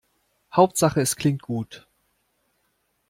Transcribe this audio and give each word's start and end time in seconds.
Hauptsache 0.51 0.99
es 0.99 1.15
klingt 1.15 1.43
gut. 1.43 1.85